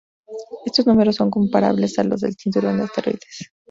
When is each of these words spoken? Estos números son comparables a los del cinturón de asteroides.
Estos 0.65 0.87
números 0.87 1.15
son 1.17 1.29
comparables 1.29 1.99
a 1.99 2.03
los 2.03 2.21
del 2.21 2.35
cinturón 2.35 2.77
de 2.77 2.85
asteroides. 2.85 3.51